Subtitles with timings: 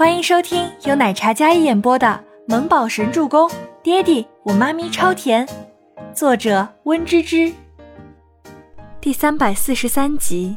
[0.00, 2.06] 欢迎收听由奶茶嘉一演播的
[2.50, 3.46] 《萌宝神助攻》，
[3.82, 5.46] 爹地我妈咪超甜，
[6.14, 7.52] 作者温芝芝。
[8.98, 10.56] 第三百四十三集。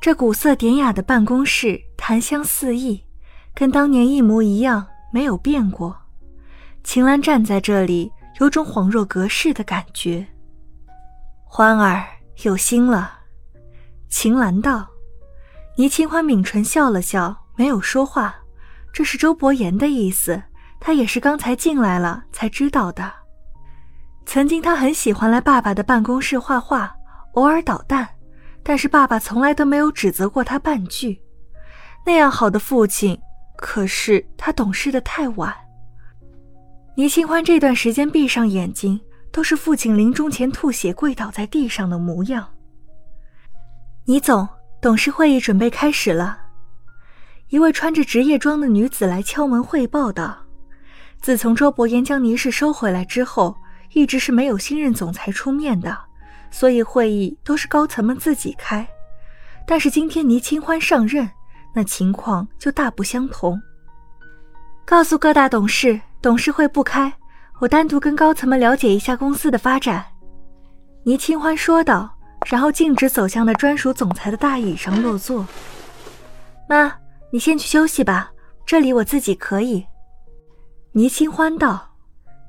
[0.00, 3.04] 这古色典雅的办公室，檀香四溢，
[3.54, 5.94] 跟当年一模一样，没有变过。
[6.82, 8.10] 秦岚站在这里，
[8.40, 10.26] 有种恍若隔世的感觉。
[11.44, 12.02] 欢儿
[12.44, 13.18] 有心了，
[14.08, 14.88] 秦岚道。
[15.76, 18.34] 倪清欢抿唇笑了笑，没有说话。
[18.92, 20.42] 这是周伯言的意思，
[20.78, 23.10] 他也是刚才进来了才知道的。
[24.26, 26.94] 曾经他很喜欢来爸爸的办公室画画，
[27.32, 28.06] 偶尔捣蛋，
[28.62, 31.18] 但是爸爸从来都没有指责过他半句。
[32.04, 33.18] 那样好的父亲，
[33.56, 35.54] 可是他懂事的太晚。
[36.94, 39.00] 倪清欢这段时间闭上眼睛，
[39.32, 42.46] 都是父亲临终前吐血跪倒在地上的模样。
[44.04, 44.46] 倪总。
[44.82, 46.36] 董事会议准备开始了，
[47.50, 50.36] 一位穿着职业装的女子来敲门汇报道
[51.22, 53.56] ：“自从周伯言将倪氏收回来之后，
[53.92, 55.96] 一直是没有新任总裁出面的，
[56.50, 58.84] 所以会议都是高层们自己开。
[59.68, 61.30] 但是今天倪清欢上任，
[61.72, 63.62] 那情况就大不相同。
[64.84, 67.12] 告诉各大董事，董事会不开，
[67.60, 70.04] 我单独跟高层们了解一下公司的发展。”
[71.06, 72.12] 倪清欢说道。
[72.46, 75.46] 然后径直走向那专属总裁的大椅上落座。
[76.68, 76.94] 妈，
[77.30, 78.30] 你先去休息吧，
[78.66, 79.86] 这里我自己可以。
[80.92, 81.88] 倪清欢道。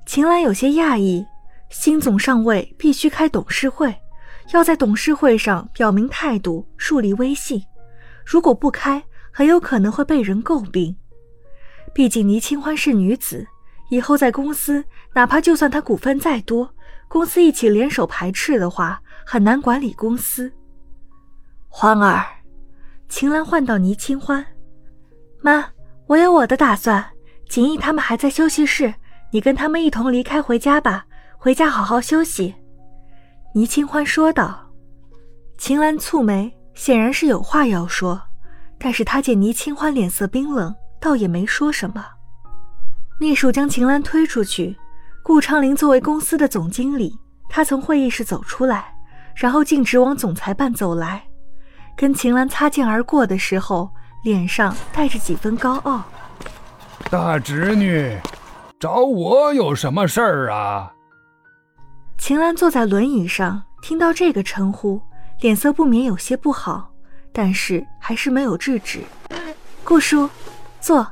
[0.06, 1.26] 秦岚有些讶异，
[1.70, 3.96] 新总上位必须开董事会，
[4.52, 7.64] 要在董事会上表明态度，树立威信。
[8.26, 10.94] 如果不开，很有可能会被人诟病。
[11.94, 13.48] 毕竟倪清欢是女子，
[13.90, 14.84] 以后在公司，
[15.14, 16.70] 哪怕就算她股份再多，
[17.08, 19.02] 公司一起联手排斥的话。
[19.26, 20.52] 很难管理公司。
[21.68, 22.26] 欢儿，
[23.10, 24.46] 秦岚唤到倪清欢，
[25.42, 25.66] 妈，
[26.08, 27.06] 我有我的打算。
[27.50, 28.94] 锦逸他们还在休息室，
[29.32, 31.06] 你跟他们一同离开回家吧，
[31.38, 32.56] 回家好好休息。
[33.54, 34.60] 倪清欢说道。
[35.58, 38.20] 秦岚蹙眉，显然是有话要说，
[38.80, 42.06] 但是他见倪清欢脸色冰冷，倒也没说什么。
[43.20, 44.76] 秘书将秦岚推出去，
[45.24, 47.18] 顾昌林作为公司的总经理，
[47.50, 48.93] 他从会议室走出来。
[49.36, 51.24] 然后径直往总裁办走来，
[51.96, 53.90] 跟秦岚擦肩而过的时候，
[54.24, 56.04] 脸上带着几分高傲。
[57.10, 58.18] 大侄女，
[58.80, 60.92] 找我有什么事儿啊？
[62.18, 65.02] 秦岚坐在轮椅上，听到这个称呼，
[65.42, 66.90] 脸色不免有些不好，
[67.32, 69.02] 但是还是没有制止。
[69.84, 70.30] 顾叔，
[70.80, 71.06] 坐。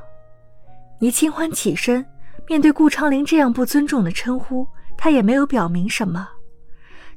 [0.98, 2.06] 倪清欢起身，
[2.48, 4.66] 面对顾昌林这样不尊重的称呼，
[4.96, 6.28] 他也没有表明什么。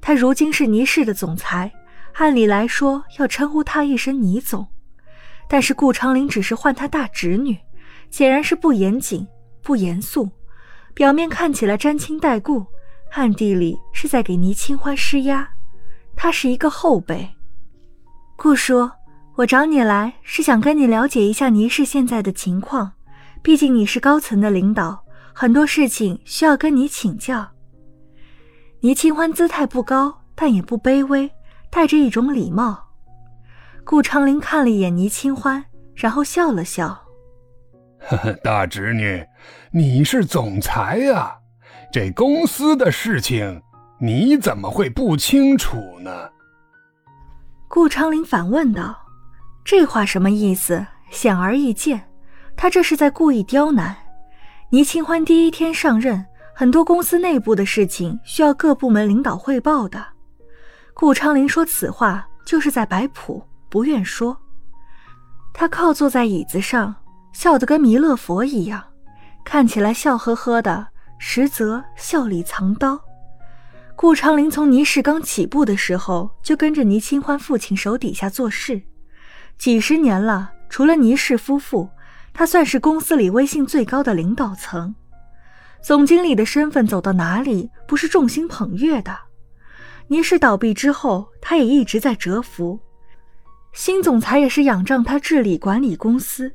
[0.07, 1.71] 他如今是倪氏的总裁，
[2.13, 4.67] 按理来说要称呼他一声倪总，
[5.49, 7.57] 但是顾长林只是唤他大侄女，
[8.11, 9.27] 显然是不严谨、
[9.63, 10.29] 不严肃，
[10.93, 12.63] 表面看起来沾亲带故，
[13.13, 15.49] 暗地里是在给倪清欢施压。
[16.15, 17.27] 他是一个后辈。
[18.35, 18.87] 顾叔，
[19.33, 22.91] 我找你来是想跟你了解一下倪氏现在的情况，
[23.41, 27.54] 毕竟你是高层的领导，很多事情需要跟你请教。
[28.85, 31.31] 倪清欢姿态不高，但也不卑微，
[31.71, 32.89] 带着一种礼貌。
[33.83, 35.65] 顾长林看了一眼倪清欢，
[35.95, 36.89] 然后笑了笑
[37.97, 39.25] ：“呵呵，大侄女，
[39.71, 41.35] 你是总裁呀，
[41.91, 43.59] 这公司的事情
[43.99, 46.29] 你怎么会不清楚呢？”
[47.67, 48.95] 顾长林反问道
[49.65, 50.85] ：“这话什么意思？
[51.09, 52.07] 显而易见，
[52.55, 53.95] 他这是在故意刁难。
[54.69, 56.23] 倪清欢第一天上任。”
[56.57, 60.01] 很多公司内部的事情需要各部门领导汇报的。
[60.93, 64.37] 顾昌林说此话就是在摆谱，不愿说。
[65.53, 66.95] 他靠坐在椅子上，
[67.33, 68.81] 笑得跟弥勒佛一样，
[69.43, 70.87] 看起来笑呵呵的，
[71.19, 72.97] 实则笑里藏刀。
[73.97, 78.81] 顾昌林从倪氏刚起步的时候就跟着倪清欢父亲手底下做事，
[79.57, 81.89] 几十年了，除了倪氏夫妇，
[82.33, 84.95] 他算是公司里威信最高的领导层。
[85.85, 89.15] 总经理的身份走到哪里不是众星捧月的？
[90.07, 92.79] 倪氏倒闭之后，他也一直在蛰伏。
[93.71, 96.51] 新总裁也是仰仗他治理管理公司。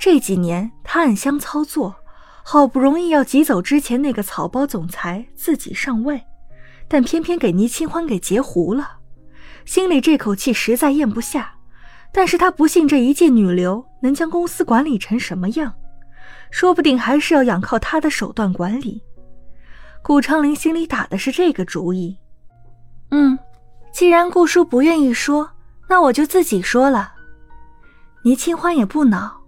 [0.00, 1.94] 这几年他暗箱操作，
[2.42, 6.22] 好不容易要挤走之前那个草包总裁自己上位，
[6.88, 9.00] 但偏偏给倪清欢给截胡了，
[9.66, 11.56] 心里这口气实在咽不下。
[12.10, 15.74] 但是他不信这一介女流能将公司管理成什么样。
[16.50, 19.02] 说不定还是要仰靠他的手段管理。
[20.02, 22.16] 顾昌林心里打的是这个主意。
[23.10, 23.38] 嗯，
[23.92, 25.50] 既然顾叔不愿意说，
[25.88, 27.12] 那我就自己说了。
[28.22, 29.40] 倪清欢也不恼，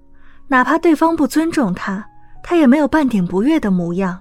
[0.48, 2.04] 哪怕对方不尊重他，
[2.42, 4.20] 他也没有半点不悦的模样。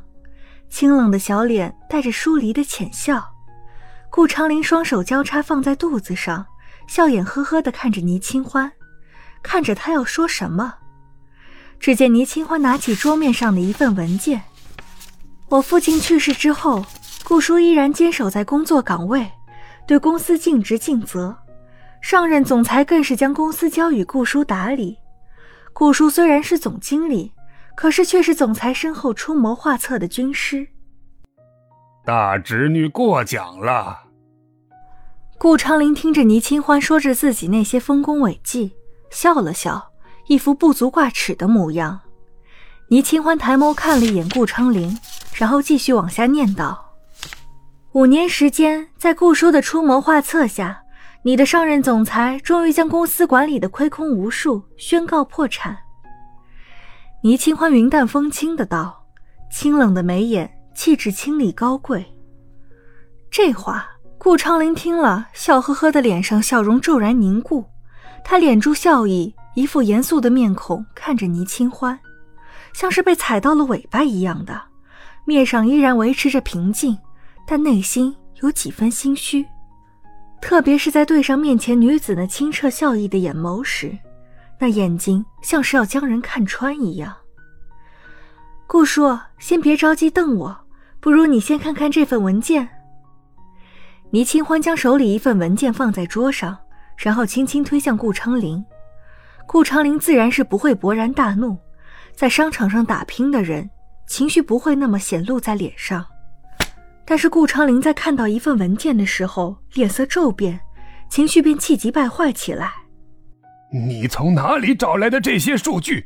[0.70, 3.24] 清冷的小脸带着疏离的浅笑。
[4.10, 6.46] 顾长林双手交叉放在肚子上，
[6.88, 8.72] 笑眼呵呵地看着倪清欢，
[9.44, 10.74] 看着他要说什么。
[11.80, 14.42] 只见倪清欢拿起桌面上的一份文件。
[15.50, 16.86] 我父亲去世之后，
[17.24, 19.30] 顾叔依然坚守在工作岗位，
[19.88, 21.38] 对公司尽职尽责。
[22.02, 24.98] 上任总裁更是将公司交与顾叔打理。
[25.74, 27.32] 顾叔虽然是总经理，
[27.76, 30.68] 可是却是总裁身后出谋划策的军师。
[32.06, 34.00] 大侄女过奖了。
[35.38, 38.74] 顾长林听着倪清欢说着自己那些丰功伟绩，
[39.12, 39.87] 笑了笑，
[40.28, 42.00] 一副不足挂齿的模样。
[42.90, 44.98] 倪清欢抬眸看了一眼顾昌林，
[45.34, 46.94] 然后继续往下念道
[47.94, 50.84] ：“五年时间，在顾叔的出谋划策下。”
[51.24, 55.78] 你的上任总裁终于将公司管理的亏空无数，宣告破产。
[57.22, 59.04] 倪清欢云淡风轻的道，
[59.52, 62.06] 清冷的眉眼，气质清丽高贵。
[63.30, 63.86] 这话，
[64.18, 67.66] 顾昌林听了，笑呵呵的脸上笑容骤然凝固，
[68.24, 72.00] 他敛住笑意，一副严肃的面孔看着倪清欢，
[72.74, 74.62] 像是被踩到了尾巴一样的，
[75.26, 76.96] 面上依然维持着平静，
[77.48, 79.44] 但内心有几分心虚。
[80.40, 83.98] 特别是在对上面前女子那清澈笑意的眼眸时，
[84.60, 87.12] 那眼睛像是要将人看穿一样。
[88.68, 90.56] 顾叔，先别着急瞪我，
[91.00, 92.70] 不如你先看看这份文件。
[94.12, 96.56] 倪清欢将手里一份文件放在桌上，
[96.96, 98.64] 然后轻轻推向顾昌林。
[99.48, 101.58] 顾长林自然是不会勃然大怒，
[102.14, 103.68] 在商场上打拼的人，
[104.06, 106.06] 情绪不会那么显露在脸上。
[107.06, 110.60] 但是顾长林在看到一份文件的时候，脸色骤变，
[111.10, 112.74] 情绪便气急败坏起来。
[113.72, 116.06] 你从哪里找来的这些数据？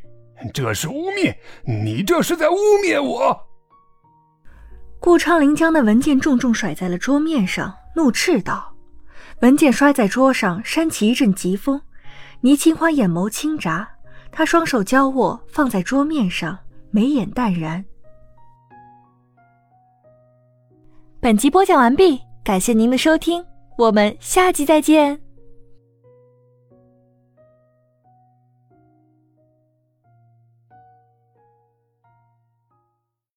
[0.54, 1.36] 这是污蔑！
[1.66, 3.36] 你这是在污蔑我！
[5.00, 8.76] 顾长林将那文件重重甩在了桌面上，怒斥道
[9.42, 11.82] ：“文件摔在桌上，扇起一阵疾风。”
[12.44, 13.88] 倪清欢眼眸轻眨，
[14.32, 16.58] 他双手交握放在桌面上，
[16.90, 17.84] 眉眼淡然。
[21.20, 23.46] 本集播讲完毕，感谢您的收听，
[23.78, 25.31] 我们下集再见。